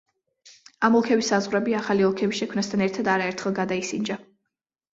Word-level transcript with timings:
ამ 0.87 0.95
ოლქების 0.99 1.29
საზღვრები, 1.33 1.75
ახალი 1.81 2.07
ოლქების 2.09 2.41
შექმნასთან 2.43 2.85
ერთად 2.89 3.13
არაერთხელ 3.19 3.57
გადაისინჯა. 3.63 4.21